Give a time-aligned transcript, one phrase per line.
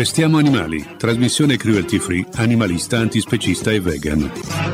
[0.00, 4.69] Restiamo animali, trasmissione cruelty free, animalista, antispecista e vegan.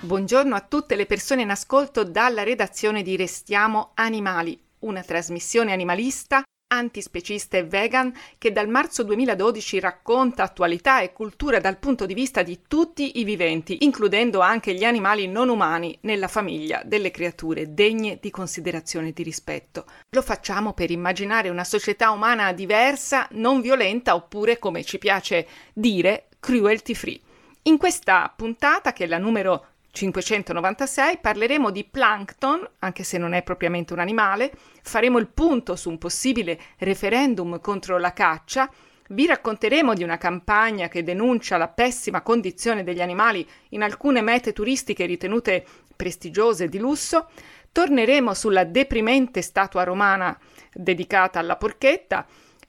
[0.00, 6.42] Buongiorno a tutte le persone in ascolto dalla redazione di Restiamo Animali, una trasmissione animalista,
[6.72, 12.42] antispecista e vegan che dal marzo 2012 racconta attualità e cultura dal punto di vista
[12.42, 18.18] di tutti i viventi, includendo anche gli animali non umani nella famiglia delle creature degne
[18.20, 19.84] di considerazione e di rispetto.
[20.10, 26.28] Lo facciamo per immaginare una società umana diversa, non violenta oppure, come ci piace dire,
[26.38, 27.20] cruelty free.
[27.64, 33.42] In questa puntata, che è la numero 596 parleremo di plankton, anche se non è
[33.42, 38.70] propriamente un animale, faremo il punto su un possibile referendum contro la caccia,
[39.10, 44.52] vi racconteremo di una campagna che denuncia la pessima condizione degli animali in alcune mete
[44.52, 45.64] turistiche ritenute
[45.96, 47.28] prestigiose di lusso,
[47.72, 50.38] torneremo sulla deprimente statua romana
[50.72, 52.24] dedicata alla porchetta,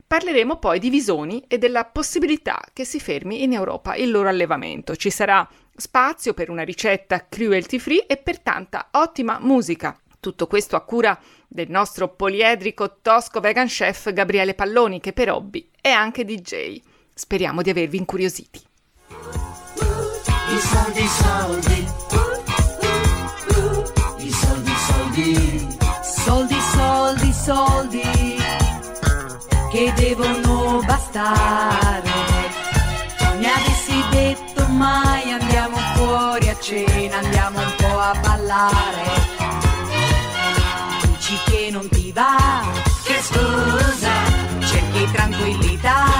[0.05, 4.95] parleremo poi di visoni e della possibilità che si fermi in Europa il loro allevamento.
[4.95, 9.97] Ci sarà spazio per una ricetta cruelty free e per tanta ottima musica.
[10.19, 15.67] Tutto questo a cura del nostro poliedrico tosco vegan chef Gabriele Palloni, che per hobby
[15.81, 16.79] è anche DJ.
[17.13, 18.61] Speriamo di avervi incuriositi.
[19.09, 21.87] I soldi, soldi.
[24.17, 25.77] I soldi, soldi.
[26.03, 28.01] Soldi, soldi, soldi.
[29.71, 32.10] Che devono bastare.
[36.61, 39.09] Fuori a cena, andiamo un po' a ballare.
[41.01, 42.63] Dici che non ti va,
[43.03, 44.11] che scusa,
[44.59, 46.10] cerchi tranquillità.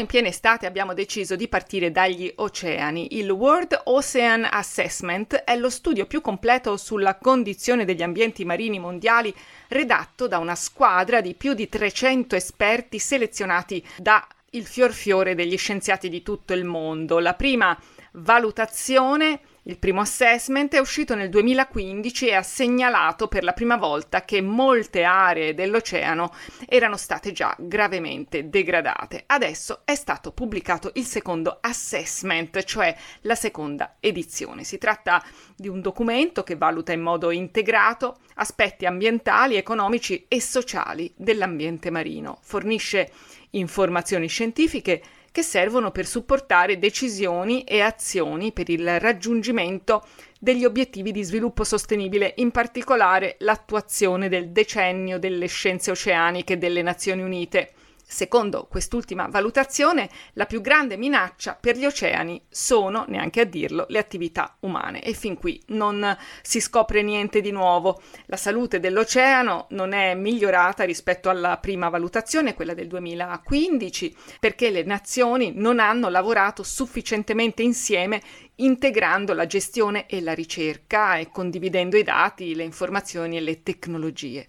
[0.00, 3.18] In piena estate abbiamo deciso di partire dagli oceani.
[3.18, 9.34] Il World Ocean Assessment è lo studio più completo sulla condizione degli ambienti marini mondiali
[9.68, 15.56] redatto da una squadra di più di 300 esperti selezionati da il fior fiore degli
[15.56, 17.18] scienziati di tutto il mondo.
[17.18, 17.78] La prima
[18.12, 24.24] valutazione il primo assessment è uscito nel 2015 e ha segnalato per la prima volta
[24.24, 26.32] che molte aree dell'oceano
[26.66, 29.24] erano state già gravemente degradate.
[29.26, 34.64] Adesso è stato pubblicato il secondo assessment, cioè la seconda edizione.
[34.64, 35.22] Si tratta
[35.54, 42.38] di un documento che valuta in modo integrato aspetti ambientali, economici e sociali dell'ambiente marino.
[42.40, 43.12] Fornisce
[43.50, 45.02] informazioni scientifiche
[45.32, 50.04] che servono per supportare decisioni e azioni per il raggiungimento
[50.38, 57.22] degli obiettivi di sviluppo sostenibile, in particolare l'attuazione del decennio delle scienze oceaniche delle Nazioni
[57.22, 57.72] Unite.
[58.12, 64.00] Secondo quest'ultima valutazione, la più grande minaccia per gli oceani sono, neanche a dirlo, le
[64.00, 65.00] attività umane.
[65.00, 68.02] E fin qui non si scopre niente di nuovo.
[68.26, 74.82] La salute dell'oceano non è migliorata rispetto alla prima valutazione, quella del 2015, perché le
[74.82, 78.20] nazioni non hanno lavorato sufficientemente insieme
[78.56, 84.48] integrando la gestione e la ricerca e condividendo i dati, le informazioni e le tecnologie.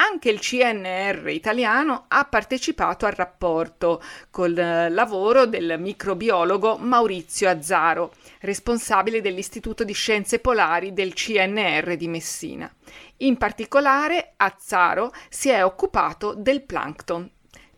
[0.00, 4.00] Anche il CNR italiano ha partecipato al rapporto
[4.30, 8.12] col eh, lavoro del microbiologo Maurizio Azzaro,
[8.42, 12.72] responsabile dell'Istituto di Scienze Polari del CNR di Messina.
[13.18, 17.28] In particolare, Azzaro si è occupato del plankton.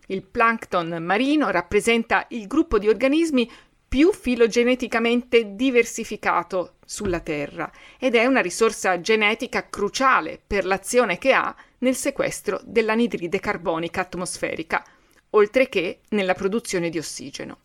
[0.08, 3.50] Il plankton marino rappresenta il gruppo di organismi
[3.88, 7.70] più filogeneticamente diversificato sulla Terra
[8.00, 14.84] ed è una risorsa genetica cruciale per l'azione che ha nel sequestro dell'anidride carbonica atmosferica,
[15.30, 17.58] oltre che nella produzione di ossigeno.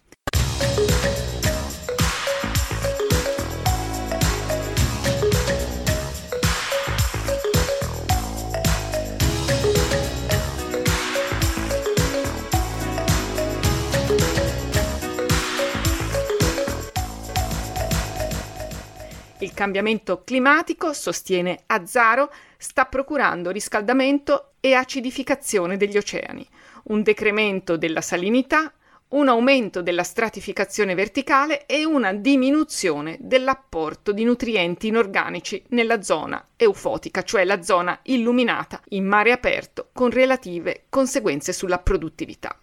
[19.46, 26.44] Il cambiamento climatico, sostiene Azzaro, sta procurando riscaldamento e acidificazione degli oceani,
[26.86, 28.74] un decremento della salinità,
[29.10, 37.22] un aumento della stratificazione verticale e una diminuzione dell'apporto di nutrienti inorganici nella zona eufotica,
[37.22, 42.58] cioè la zona illuminata in mare aperto, con relative conseguenze sulla produttività.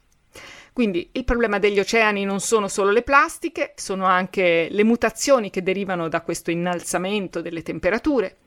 [0.73, 5.63] Quindi il problema degli oceani non sono solo le plastiche, sono anche le mutazioni che
[5.63, 8.39] derivano da questo innalzamento delle temperature.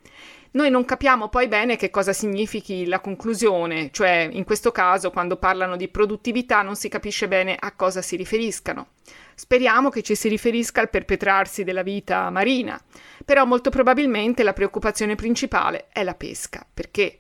[0.56, 5.36] Noi non capiamo poi bene che cosa significhi la conclusione, cioè in questo caso quando
[5.36, 8.88] parlano di produttività non si capisce bene a cosa si riferiscano.
[9.36, 12.82] Speriamo che ci si riferisca al perpetrarsi della vita marina,
[13.26, 17.18] però molto probabilmente la preoccupazione principale è la pesca, perché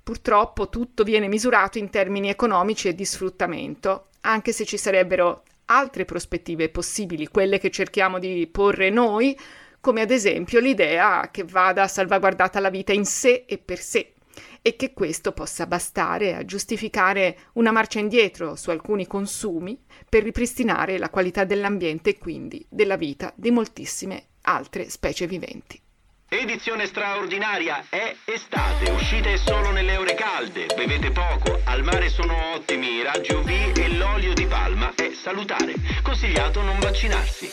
[0.00, 6.04] purtroppo tutto viene misurato in termini economici e di sfruttamento anche se ci sarebbero altre
[6.04, 9.38] prospettive possibili, quelle che cerchiamo di porre noi,
[9.80, 14.14] come ad esempio l'idea che vada salvaguardata la vita in sé e per sé
[14.60, 20.98] e che questo possa bastare a giustificare una marcia indietro su alcuni consumi per ripristinare
[20.98, 25.80] la qualità dell'ambiente e quindi della vita di moltissime altre specie viventi.
[26.28, 32.96] Edizione straordinaria è estate, uscite solo nelle ore calde, bevete poco, al mare sono ottimi
[32.96, 35.74] i raggi UV e l'olio di palma è salutare.
[36.02, 37.48] Consigliato non vaccinarsi.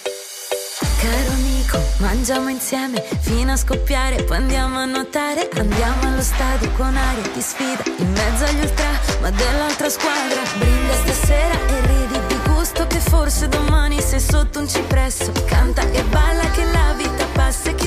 [1.00, 6.98] Caro amico, mangiamo insieme fino a scoppiare, poi andiamo a nuotare, andiamo allo stadio con
[6.98, 8.90] aria di sfida, in mezzo agli ultra,
[9.22, 14.68] ma dell'altra squadra, brilla stasera e ridi di gusto che forse domani sei sotto un
[14.68, 17.83] cipresso, canta e balla che la vita passa e chissà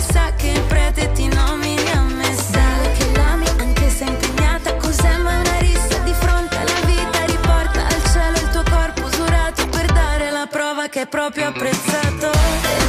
[0.46, 5.40] che il prete ti nomini a me, sai che l'ami anche se impegnata, cos'è ma
[5.40, 5.58] una
[6.04, 10.88] di fronte alla vita, riporta al cielo il tuo corpo usurato per dare la prova
[10.88, 12.85] che è proprio apprezzato.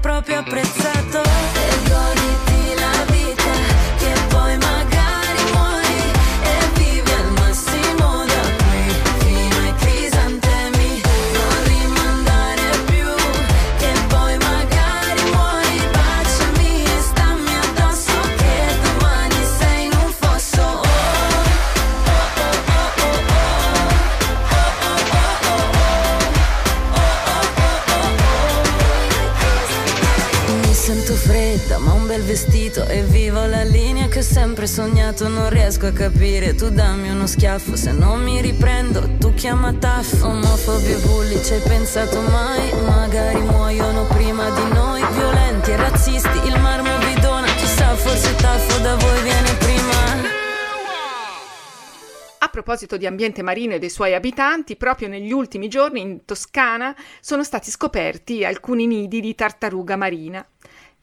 [0.00, 1.39] Proprio apprezzato.
[34.70, 36.54] Sognato Non riesco a capire.
[36.54, 40.28] Tu dammi uno schiaffo Se non mi riprendo Tu chiama taffo.
[40.28, 42.70] Omofobi e bulli Ci hai pensato mai?
[42.84, 45.04] Magari muoiono prima di noi.
[45.12, 49.78] Violenti e razzisti Il marmo bidona Chissà forse taffo da voi viene prima.
[52.42, 56.96] A proposito di ambiente marino e dei suoi abitanti, proprio negli ultimi giorni in Toscana
[57.20, 60.44] sono stati scoperti alcuni nidi di tartaruga marina.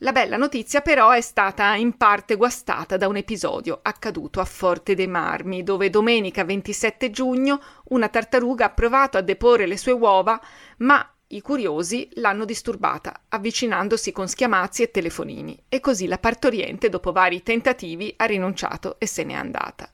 [0.02, 4.94] La bella notizia però è stata in parte guastata da un episodio accaduto a Forte
[4.94, 10.40] dei Marmi, dove domenica 27 giugno una tartaruga ha provato a deporre le sue uova,
[10.78, 17.12] ma i curiosi l'hanno disturbata, avvicinandosi con schiamazzi e telefonini, e così la partoriente, dopo
[17.12, 19.92] vari tentativi, ha rinunciato e se n'è andata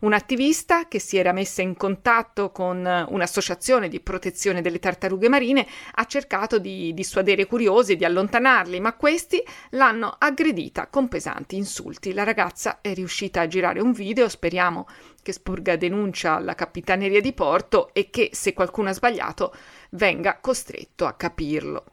[0.00, 2.76] un'attivista che si era messa in contatto con
[3.08, 8.94] un'associazione di protezione delle tartarughe marine, ha cercato di dissuadere i curiosi, di allontanarli, ma
[8.94, 12.12] questi l'hanno aggredita con pesanti insulti.
[12.12, 14.86] La ragazza è riuscita a girare un video, speriamo
[15.22, 19.54] che spurga denuncia alla capitaneria di porto e che se qualcuno ha sbagliato
[19.90, 21.84] venga costretto a capirlo.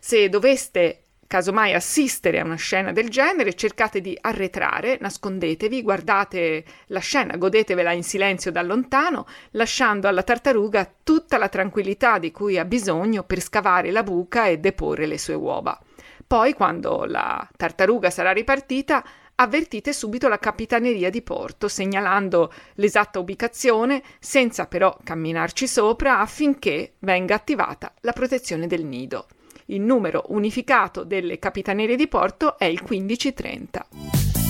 [0.00, 7.00] Se doveste casomai assistere a una scena del genere, cercate di arretrare, nascondetevi, guardate la
[7.00, 12.64] scena, godetevela in silenzio da lontano, lasciando alla tartaruga tutta la tranquillità di cui ha
[12.64, 15.78] bisogno per scavare la buca e deporre le sue uova.
[16.26, 19.04] Poi, quando la tartaruga sarà ripartita,
[19.36, 27.34] avvertite subito la capitaneria di porto, segnalando l'esatta ubicazione, senza però camminarci sopra, affinché venga
[27.34, 29.26] attivata la protezione del nido.
[29.68, 33.86] Il numero unificato delle capitanerie di porto è il 1530.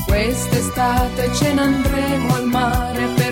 [0.06, 3.25] Quest'estate ce ne andremo al mare per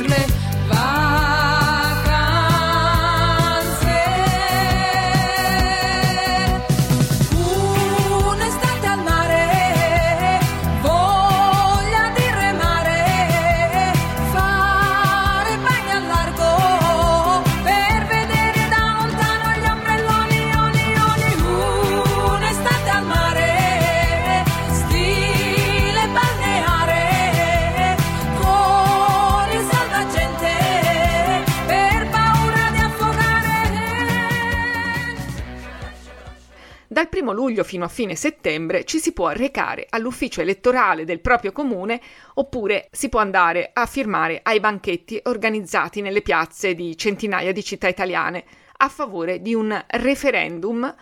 [37.05, 41.53] Dal 1 luglio fino a fine settembre ci si può recare all'ufficio elettorale del proprio
[41.53, 42.01] comune
[42.35, 47.89] oppure si può andare a firmare ai banchetti organizzati nelle piazze di centinaia di città
[47.89, 48.45] italiane
[48.79, 50.95] a favore di un referendum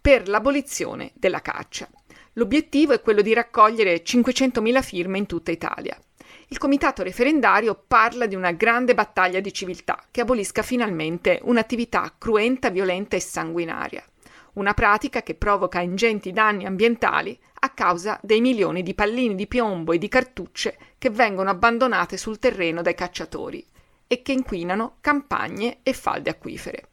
[0.00, 1.88] per l'abolizione della caccia.
[2.34, 5.98] L'obiettivo è quello di raccogliere 500.000 firme in tutta Italia.
[6.50, 12.70] Il comitato referendario parla di una grande battaglia di civiltà che abolisca finalmente un'attività cruenta,
[12.70, 14.04] violenta e sanguinaria
[14.58, 19.92] una pratica che provoca ingenti danni ambientali a causa dei milioni di pallini di piombo
[19.92, 23.64] e di cartucce che vengono abbandonate sul terreno dai cacciatori
[24.06, 26.88] e che inquinano campagne e falde acquifere.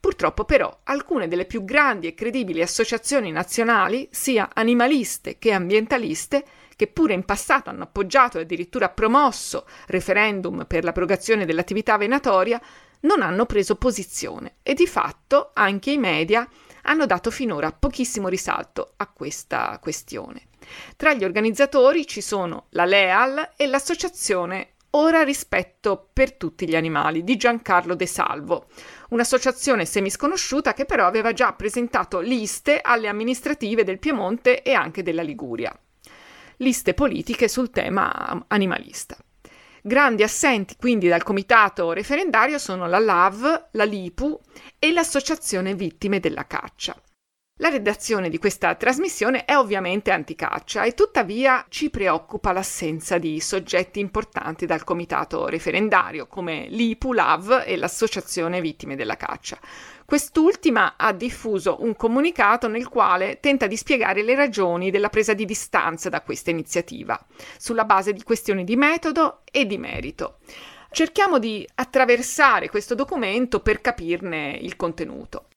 [0.00, 6.44] Purtroppo però alcune delle più grandi e credibili associazioni nazionali, sia animaliste che ambientaliste,
[6.74, 12.60] che pure in passato hanno appoggiato e addirittura promosso referendum per l'abrogazione dell'attività venatoria,
[13.00, 16.48] non hanno preso posizione e di fatto anche i media
[16.82, 20.48] hanno dato finora pochissimo risalto a questa questione.
[20.96, 27.22] Tra gli organizzatori ci sono la LEAL e l'associazione Ora rispetto per tutti gli animali
[27.22, 28.66] di Giancarlo De Salvo,
[29.10, 35.22] un'associazione semisconosciuta che però aveva già presentato liste alle amministrative del Piemonte e anche della
[35.22, 35.72] Liguria.
[36.56, 39.16] Liste politiche sul tema animalista.
[39.82, 44.38] Grandi assenti quindi dal comitato referendario sono la LAV, la LIPU
[44.78, 46.94] e l'Associazione Vittime della Caccia.
[47.60, 54.00] La redazione di questa trasmissione è ovviamente anticaccia e tuttavia ci preoccupa l'assenza di soggetti
[54.00, 59.58] importanti dal comitato referendario come l'IPU, l'AV e l'Associazione Vittime della Caccia.
[60.06, 65.44] Quest'ultima ha diffuso un comunicato nel quale tenta di spiegare le ragioni della presa di
[65.44, 67.22] distanza da questa iniziativa,
[67.58, 70.38] sulla base di questioni di metodo e di merito.
[70.90, 75.48] Cerchiamo di attraversare questo documento per capirne il contenuto.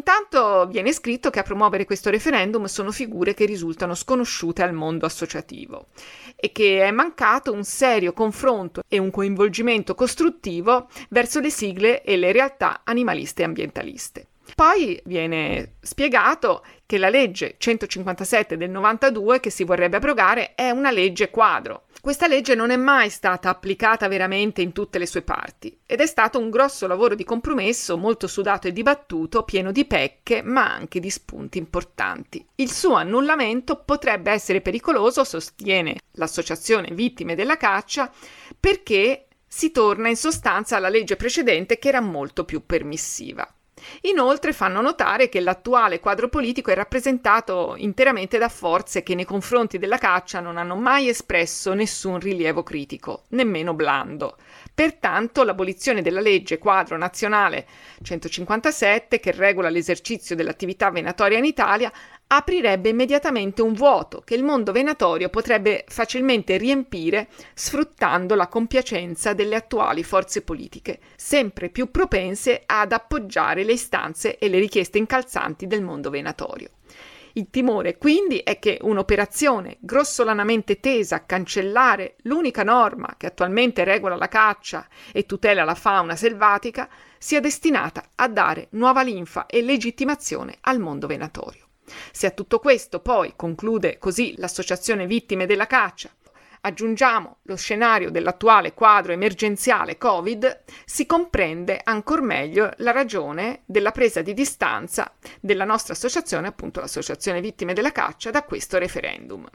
[0.00, 5.04] Intanto viene scritto che a promuovere questo referendum sono figure che risultano sconosciute al mondo
[5.04, 5.88] associativo
[6.36, 12.16] e che è mancato un serio confronto e un coinvolgimento costruttivo verso le sigle e
[12.16, 14.26] le realtà animaliste e ambientaliste.
[14.54, 20.90] Poi viene spiegato che la legge 157 del 92 che si vorrebbe abrogare è una
[20.90, 25.80] legge quadro Questa legge non è mai stata applicata veramente in tutte le sue parti
[25.84, 30.40] ed è stato un grosso lavoro di compromesso molto sudato e dibattuto, pieno di pecche
[30.40, 32.42] ma anche di spunti importanti.
[32.54, 38.10] Il suo annullamento potrebbe essere pericoloso, sostiene l'associazione Vittime della caccia,
[38.58, 43.46] perché si torna in sostanza alla legge precedente che era molto più permissiva.
[44.02, 49.78] Inoltre fanno notare che l'attuale quadro politico è rappresentato interamente da forze che nei confronti
[49.78, 54.36] della caccia non hanno mai espresso nessun rilievo critico, nemmeno blando.
[54.74, 57.66] Pertanto l'abolizione della legge quadro nazionale
[58.02, 61.92] 157 che regola l'esercizio dell'attività venatoria in Italia
[62.32, 69.56] aprirebbe immediatamente un vuoto che il mondo venatorio potrebbe facilmente riempire sfruttando la compiacenza delle
[69.56, 75.82] attuali forze politiche, sempre più propense ad appoggiare le istanze e le richieste incalzanti del
[75.82, 76.70] mondo venatorio.
[77.32, 84.16] Il timore quindi è che un'operazione grossolanamente tesa a cancellare l'unica norma che attualmente regola
[84.16, 90.58] la caccia e tutela la fauna selvatica sia destinata a dare nuova linfa e legittimazione
[90.60, 91.69] al mondo venatorio.
[92.12, 96.10] Se a tutto questo poi conclude così l'Associazione Vittime della Caccia,
[96.62, 104.22] aggiungiamo lo scenario dell'attuale quadro emergenziale Covid, si comprende ancor meglio la ragione della presa
[104.22, 109.48] di distanza della nostra associazione, appunto l'Associazione Vittime della Caccia, da questo referendum.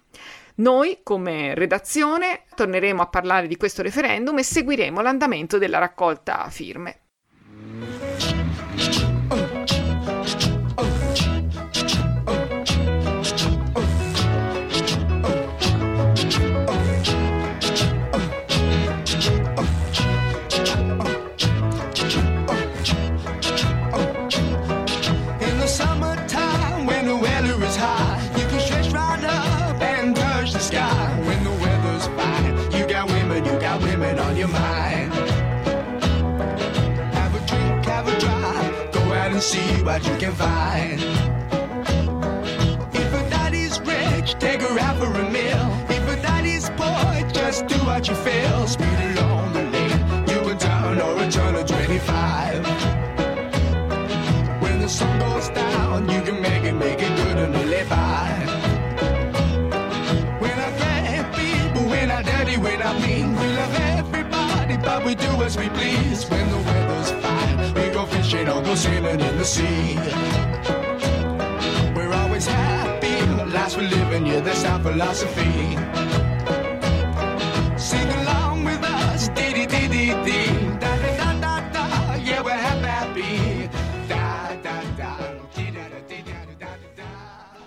[0.56, 7.05] Noi, come redazione, torneremo a parlare di questo referendum e seguiremo l'andamento della raccolta firme.
[39.46, 41.00] See what you can find.
[43.02, 45.66] If a daddy's rich, take her out for a meal.
[45.98, 48.66] If a daddy's poor, just do what you feel.
[48.66, 52.66] Speed along the lane, you can turn or a turn of 25.
[54.64, 58.32] When the sun goes down, you can make it, make it good and live by.
[60.44, 65.14] When I grab people, when I daddy, when I mean, we love everybody, but we
[65.14, 66.28] do as we please.
[66.32, 66.65] When the
[68.36, 69.96] fishing or go sailing in the sea.
[71.96, 73.22] We're always happy,
[73.52, 75.78] lives we live in, yeah, that's our philosophy.
[77.78, 81.04] Sing along with us, dee dee dee dee dee, we're.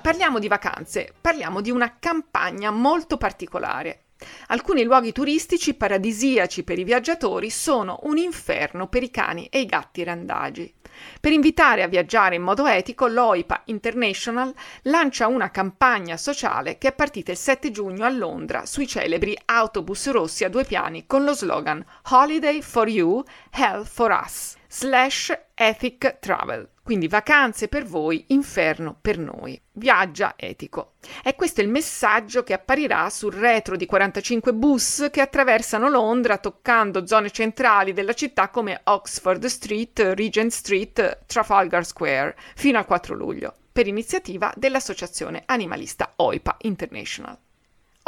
[0.01, 4.08] Parliamo di vacanze, parliamo di una campagna molto particolare.
[4.49, 9.67] Alcuni luoghi turistici paradisiaci per i viaggiatori sono un inferno per i cani e i
[9.67, 10.75] gatti randagi.
[11.21, 14.53] Per invitare a viaggiare in modo etico, l'OIPA International
[14.83, 20.11] lancia una campagna sociale che è partita il 7 giugno a Londra sui celebri autobus
[20.11, 26.19] rossi a due piani con lo slogan Holiday for You, Hell for Us slash ethic
[26.21, 26.69] travel.
[26.89, 29.61] Quindi vacanze per voi, inferno per noi.
[29.73, 30.95] Viaggia etico.
[31.23, 37.07] È questo il messaggio che apparirà sul retro di 45 bus che attraversano Londra toccando
[37.07, 43.55] zone centrali della città come Oxford Street, Regent Street, Trafalgar Square, fino al 4 luglio,
[43.71, 47.39] per iniziativa dell'associazione animalista OIPA International.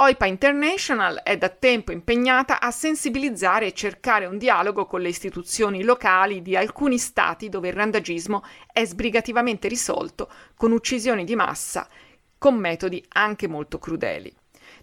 [0.02, 5.82] OIPA International è da tempo impegnata a sensibilizzare e cercare un dialogo con le istituzioni
[5.82, 11.86] locali di alcuni stati dove il randagismo è sbrigativamente risolto con uccisioni di massa
[12.38, 14.34] con metodi anche molto crudeli.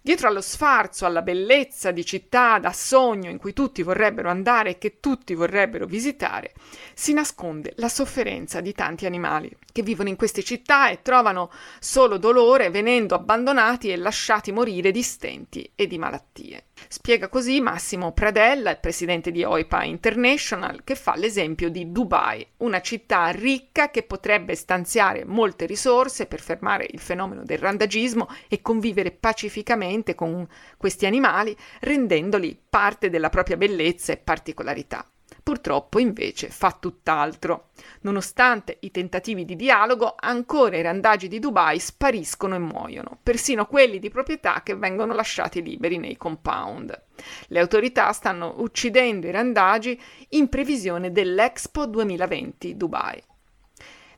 [0.08, 4.78] Dietro allo sfarzo, alla bellezza di città da sogno in cui tutti vorrebbero andare e
[4.78, 6.54] che tutti vorrebbero visitare,
[6.94, 12.16] si nasconde la sofferenza di tanti animali che vivono in queste città e trovano solo
[12.16, 16.68] dolore venendo abbandonati e lasciati morire di stenti e di malattie.
[16.88, 22.80] Spiega così Massimo Pradella, il presidente di OIPA International, che fa l'esempio di Dubai, una
[22.80, 29.10] città ricca che potrebbe stanziare molte risorse per fermare il fenomeno del randagismo e convivere
[29.10, 35.04] pacificamente con questi animali, rendendoli parte della propria bellezza e particolarità.
[35.42, 37.70] Purtroppo invece fa tutt'altro.
[38.02, 43.98] Nonostante i tentativi di dialogo, ancora i randagi di Dubai spariscono e muoiono, persino quelli
[43.98, 47.02] di proprietà che vengono lasciati liberi nei compound.
[47.48, 49.98] Le autorità stanno uccidendo i randagi
[50.30, 53.22] in previsione dell'Expo 2020 Dubai.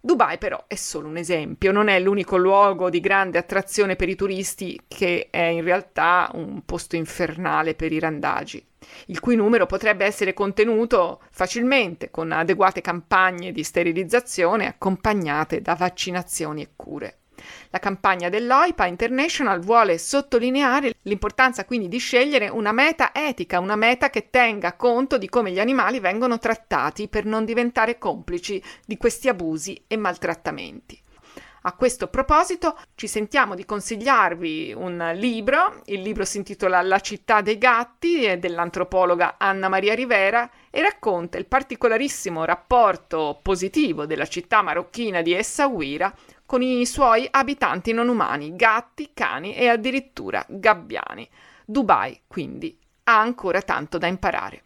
[0.02, 4.16] Dubai però è solo un esempio, non è l'unico luogo di grande attrazione per i
[4.16, 8.66] turisti che è in realtà un posto infernale per i randagi,
[9.08, 16.62] il cui numero potrebbe essere contenuto facilmente con adeguate campagne di sterilizzazione accompagnate da vaccinazioni
[16.62, 17.19] e cure.
[17.70, 24.11] La campagna dell'OIPA International vuole sottolineare l'importanza quindi di scegliere una meta etica, una meta
[24.11, 29.29] che tenga conto di come gli animali vengono trattati per non diventare complici di questi
[29.29, 31.00] abusi e maltrattamenti.
[31.64, 37.42] A questo proposito ci sentiamo di consigliarvi un libro, il libro si intitola La città
[37.42, 44.62] dei gatti è dell'antropologa Anna Maria Rivera e racconta il particolarissimo rapporto positivo della città
[44.62, 46.14] marocchina di Essaouira
[46.50, 51.28] con i suoi abitanti non umani, gatti, cani e addirittura gabbiani.
[51.64, 54.64] Dubai, quindi, ha ancora tanto da imparare.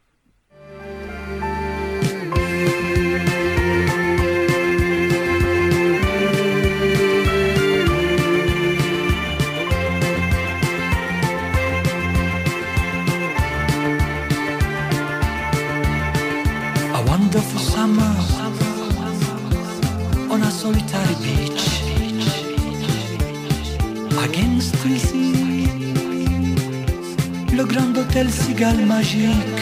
[28.55, 29.54] régal magique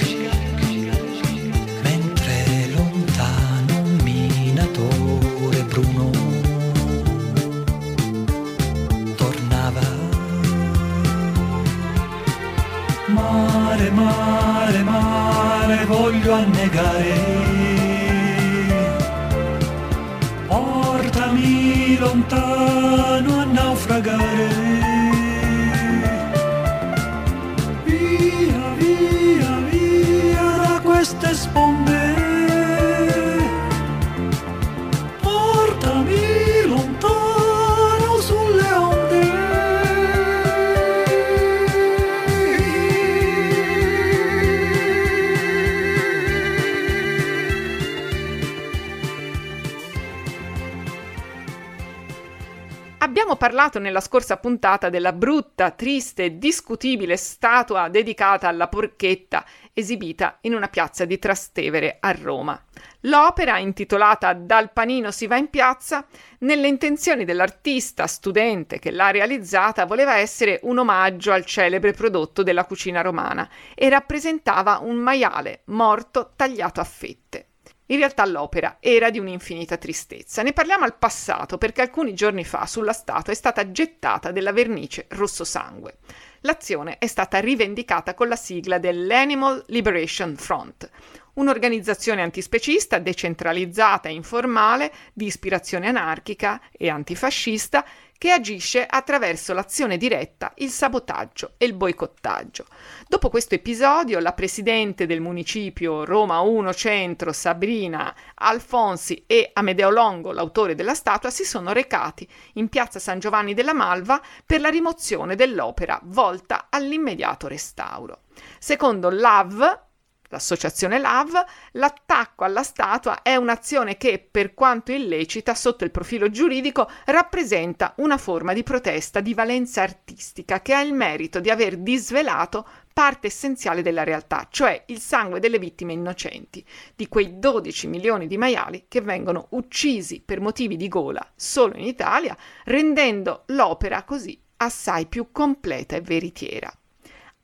[53.43, 60.55] parlato nella scorsa puntata della brutta, triste e discutibile statua dedicata alla porchetta esibita in
[60.55, 62.63] una piazza di Trastevere a Roma.
[63.01, 66.07] L'opera, intitolata Dal panino si va in piazza,
[66.39, 72.65] nelle intenzioni dell'artista studente che l'ha realizzata voleva essere un omaggio al celebre prodotto della
[72.65, 77.47] cucina romana e rappresentava un maiale morto tagliato a fette.
[77.93, 80.43] In realtà l'opera era di un'infinita tristezza.
[80.43, 85.05] Ne parliamo al passato perché alcuni giorni fa sulla statua è stata gettata della vernice
[85.11, 85.99] rosso sangue.
[86.41, 90.89] L'azione è stata rivendicata con la sigla dell'Animal Liberation Front,
[91.35, 97.85] un'organizzazione antispecista decentralizzata e informale di ispirazione anarchica e antifascista
[98.23, 102.67] che agisce attraverso l'azione diretta, il sabotaggio e il boicottaggio.
[103.09, 110.31] Dopo questo episodio, la presidente del municipio Roma 1 Centro, Sabrina Alfonsi e Amedeo Longo,
[110.31, 115.35] l'autore della statua, si sono recati in piazza San Giovanni della Malva per la rimozione
[115.35, 118.21] dell'opera volta all'immediato restauro.
[118.61, 119.91] Secondo l'AV,
[120.33, 126.91] l'associazione LAV, l'attacco alla statua è un'azione che, per quanto illecita sotto il profilo giuridico,
[127.07, 132.67] rappresenta una forma di protesta di valenza artistica che ha il merito di aver disvelato
[132.93, 136.65] parte essenziale della realtà, cioè il sangue delle vittime innocenti,
[136.95, 141.85] di quei 12 milioni di maiali che vengono uccisi per motivi di gola solo in
[141.85, 146.73] Italia, rendendo l'opera così assai più completa e veritiera.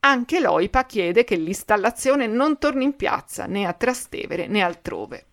[0.01, 5.25] Anche l'OIPA chiede che l'installazione non torni in piazza né a Trastevere né altrove.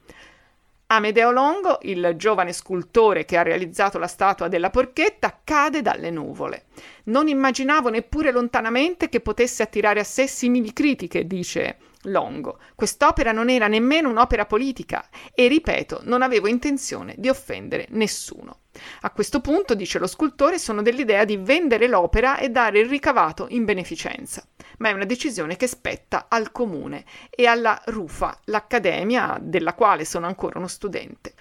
[0.88, 6.66] Amedeo Longo, il giovane scultore che ha realizzato la statua della porchetta, cade dalle nuvole.
[7.05, 12.59] Non immaginavo neppure lontanamente che potesse attirare a sé simili critiche, dice Longo.
[12.74, 18.61] Quest'opera non era nemmeno un'opera politica e, ripeto, non avevo intenzione di offendere nessuno.
[19.02, 23.46] A questo punto, dice lo scultore, sono dell'idea di vendere l'opera e dare il ricavato
[23.50, 24.46] in beneficenza,
[24.78, 30.26] ma è una decisione che spetta al comune e alla RUFA, l'accademia della quale sono
[30.26, 31.34] ancora uno studente.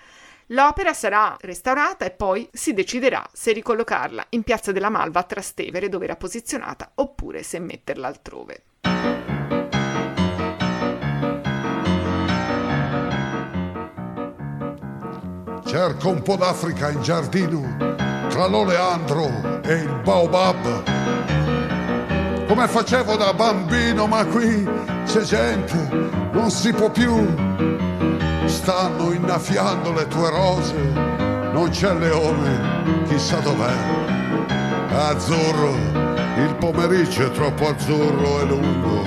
[0.49, 5.89] L'opera sarà restaurata e poi si deciderà se ricollocarla in Piazza della Malva a Trastevere
[5.89, 8.63] dove era posizionata oppure se metterla altrove.
[15.65, 17.95] Cerco un po' d'Africa in giardino,
[18.29, 21.64] tra l'oleandro e il baobab.
[22.55, 24.65] Come facevo da bambino, ma qui
[25.05, 25.75] c'è gente,
[26.31, 27.35] non si può più.
[28.45, 30.73] Stanno innaffiando le tue rose,
[31.51, 33.73] non c'è leone, chissà dov'è.
[34.89, 35.75] Azzurro,
[36.37, 39.03] il pomeriggio è troppo azzurro e lungo.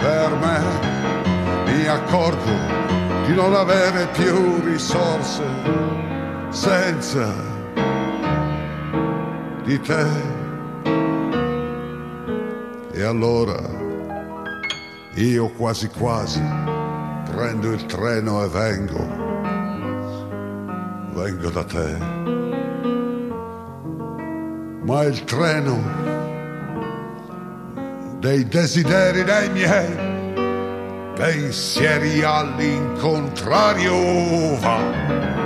[0.00, 2.50] Per me mi accorgo
[3.26, 5.44] di non avere più risorse
[6.48, 7.32] senza
[9.62, 10.35] di te.
[12.96, 13.60] E allora
[15.16, 16.42] io quasi quasi
[17.30, 19.06] prendo il treno e vengo
[21.12, 21.98] vengo da te.
[24.82, 25.78] Ma il treno
[28.18, 29.94] dei desideri dei miei
[31.14, 35.45] pensieri all'incontrario va.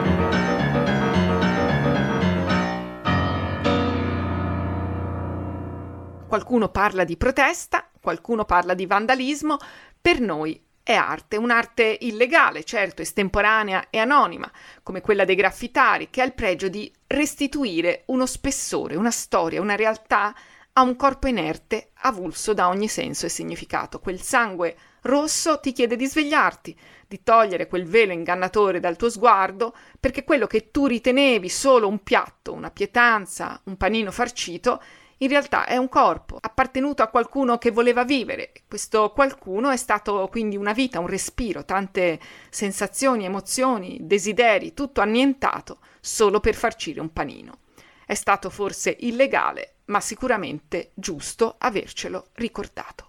[6.31, 9.57] Qualcuno parla di protesta, qualcuno parla di vandalismo,
[10.01, 14.49] per noi è arte, un'arte illegale, certo, estemporanea e anonima,
[14.85, 19.75] come quella dei graffitari, che ha il pregio di restituire uno spessore, una storia, una
[19.75, 20.33] realtà
[20.75, 23.99] a un corpo inerte, avulso da ogni senso e significato.
[23.99, 29.75] Quel sangue rosso ti chiede di svegliarti, di togliere quel velo ingannatore dal tuo sguardo,
[29.99, 34.81] perché quello che tu ritenevi solo un piatto, una pietanza, un panino farcito,
[35.23, 38.53] in realtà è un corpo, appartenuto a qualcuno che voleva vivere.
[38.67, 45.79] Questo qualcuno è stato quindi una vita, un respiro, tante sensazioni, emozioni, desideri, tutto annientato
[46.01, 47.59] solo per farcire un panino.
[48.07, 53.09] È stato forse illegale, ma sicuramente giusto avercelo ricordato.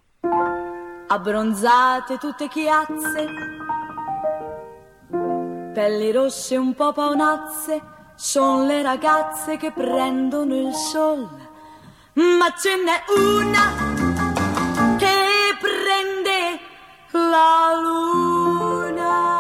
[1.08, 3.26] Abbronzate tutte chiazze,
[5.74, 7.82] pelli rosse un po' paonazze,
[8.16, 11.41] sono le ragazze che prendono il sole
[12.14, 13.74] ma ce n'è una
[14.98, 16.60] che prende
[17.12, 19.40] la luna.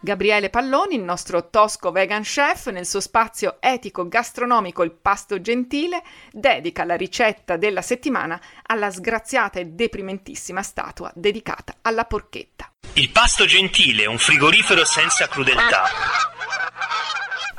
[0.00, 6.02] Gabriele Palloni, il nostro tosco vegan chef, nel suo spazio etico gastronomico Il Pasto Gentile,
[6.30, 12.70] dedica la ricetta della settimana alla sgraziata e deprimentissima statua dedicata alla porchetta.
[12.92, 15.84] Il Pasto Gentile, un frigorifero senza crudeltà.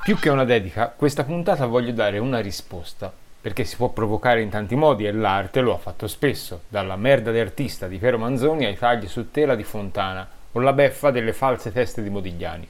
[0.03, 3.11] Più che una dedica, questa puntata voglio dare una risposta
[3.45, 7.31] perché si può provocare in tanti modi e l'arte lo ha fatto spesso, dalla merda
[7.31, 11.31] di artista di Piero Manzoni ai tagli su tela di Fontana o la beffa delle
[11.31, 12.67] false teste di Modigliani.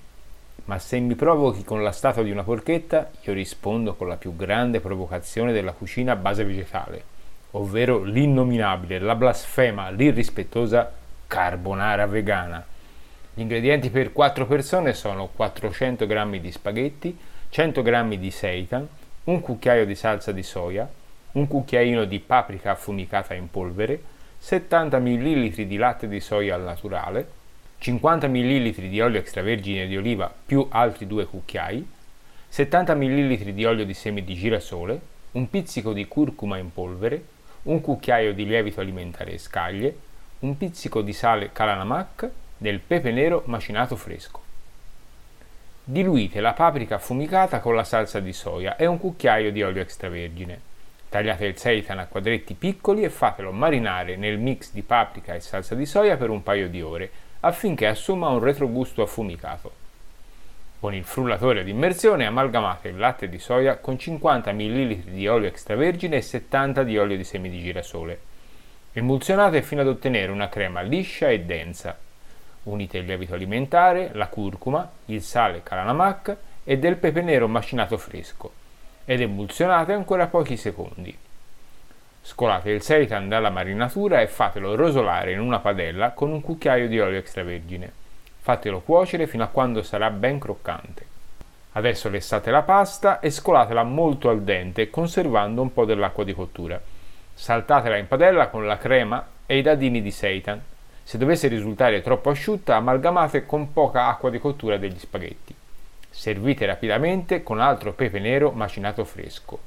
[0.65, 4.35] Ma se mi provochi con la statua di una porchetta, io rispondo con la più
[4.35, 7.03] grande provocazione della cucina a base vegetale,
[7.51, 10.91] ovvero l'innominabile, la blasfema, l'irrispettosa
[11.25, 12.61] carbonara vegana.
[13.33, 18.85] Gli ingredienti per 4 persone sono 400 g di spaghetti, 100 g di seitan,
[19.25, 20.87] un cucchiaio di salsa di soia,
[21.33, 24.01] un cucchiaino di paprika affumicata in polvere,
[24.37, 27.27] 70 ml di latte di soia al naturale,
[27.79, 31.87] 50 ml di olio extravergine di oliva più altri due cucchiai,
[32.47, 34.99] 70 ml di olio di semi di girasole,
[35.31, 37.23] un pizzico di curcuma in polvere,
[37.63, 39.97] un cucchiaio di lievito alimentare e scaglie,
[40.39, 44.44] un pizzico di sale kalanamak, del pepe nero macinato fresco.
[45.87, 50.59] Diluite la paprika affumicata con la salsa di soia e un cucchiaio di olio extravergine.
[51.09, 55.75] Tagliate il seitan a quadretti piccoli e fatelo marinare nel mix di paprika e salsa
[55.75, 59.71] di soia per un paio di ore affinché assuma un retrogusto affumicato.
[60.79, 65.47] Con il frullatore di immersione amalgamate il latte di soia con 50 ml di olio
[65.47, 68.19] extravergine e 70 di olio di semi di girasole.
[68.91, 71.95] Emulsionate fino ad ottenere una crema liscia e densa
[72.65, 78.63] unite il lievito alimentare, la curcuma, il sale calanamak e del pepe nero macinato fresco
[79.05, 81.15] ed emulsionate ancora pochi secondi.
[82.21, 86.99] Scolate il seitan dalla marinatura e fatelo rosolare in una padella con un cucchiaio di
[86.99, 87.91] olio extravergine.
[88.39, 91.05] Fatelo cuocere fino a quando sarà ben croccante.
[91.73, 96.81] Adesso lessate la pasta e scolatela molto al dente conservando un po' dell'acqua di cottura.
[97.31, 100.59] Saltatela in padella con la crema e i dadini di seitan
[101.05, 105.53] se dovesse risultare troppo asciutta, amalgamate con poca acqua di cottura degli spaghetti.
[106.09, 109.59] Servite rapidamente con altro pepe nero macinato fresco.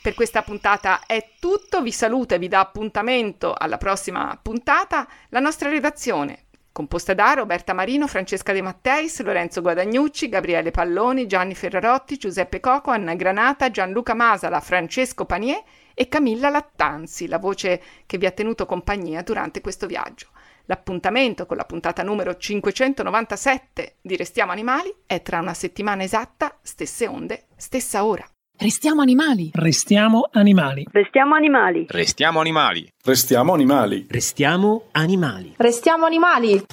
[0.00, 5.40] Per questa puntata è tutto, vi saluto e vi dà appuntamento alla prossima puntata la
[5.40, 12.16] nostra redazione composta da Roberta Marino, Francesca De Matteis, Lorenzo Guadagnucci, Gabriele Palloni, Gianni Ferrarotti,
[12.16, 15.62] Giuseppe Coco, Anna Granata, Gianluca Masala, Francesco Panier
[15.94, 20.28] e Camilla Lattanzi, la voce che vi ha tenuto compagnia durante questo viaggio.
[20.66, 27.06] L'appuntamento con la puntata numero 597 di Restiamo Animali è tra una settimana esatta, stesse
[27.06, 28.26] onde, stessa ora.
[28.62, 29.50] Restiamo animali.
[29.52, 30.86] Restiamo animali.
[30.88, 31.84] Restiamo animali.
[31.88, 32.92] Restiamo animali.
[33.02, 34.06] Restiamo animali.
[34.08, 35.54] Restiamo animali.
[35.56, 36.64] Restiamo animali.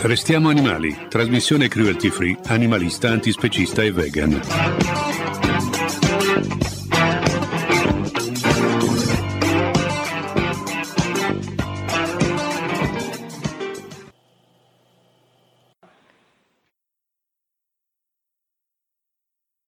[0.00, 5.19] Restiamo animali, trasmissione cruelty free, animalista, antispecista e vegan.